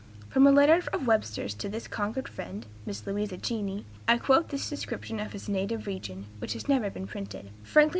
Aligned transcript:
From 0.29 0.47
a 0.47 0.51
letter 0.51 0.81
of 0.93 1.05
Webster's 1.05 1.53
to 1.53 1.69
this 1.69 1.87
Concord 1.87 2.27
friend 2.27 2.65
(Mrs. 2.87 3.05
Louisa 3.05 3.37
Cheney) 3.37 3.85
I 4.07 4.17
quote 4.17 4.49
this 4.49 4.67
description 4.67 5.19
of 5.19 5.31
his 5.33 5.47
native 5.47 5.85
region, 5.85 6.25
which 6.39 6.53
has 6.53 6.67
never 6.67 6.89
been 6.89 7.05
printed: 7.05 7.51
"FRANKLIN, 7.61 7.89
N. 7.89 7.89